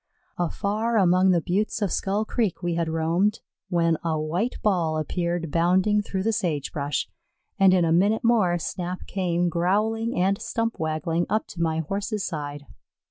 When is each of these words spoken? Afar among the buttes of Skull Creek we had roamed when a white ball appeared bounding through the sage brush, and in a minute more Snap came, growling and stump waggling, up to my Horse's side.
Afar 0.39 0.97
among 0.97 1.29
the 1.29 1.41
buttes 1.43 1.79
of 1.79 1.91
Skull 1.91 2.25
Creek 2.25 2.63
we 2.63 2.73
had 2.73 2.89
roamed 2.89 3.41
when 3.69 3.97
a 4.03 4.19
white 4.19 4.55
ball 4.63 4.97
appeared 4.97 5.51
bounding 5.51 6.01
through 6.01 6.23
the 6.23 6.33
sage 6.33 6.71
brush, 6.73 7.07
and 7.59 7.71
in 7.71 7.85
a 7.85 7.91
minute 7.91 8.23
more 8.23 8.57
Snap 8.57 9.05
came, 9.05 9.47
growling 9.47 10.19
and 10.19 10.41
stump 10.41 10.79
waggling, 10.79 11.27
up 11.29 11.45
to 11.49 11.61
my 11.61 11.81
Horse's 11.81 12.25
side. 12.25 12.65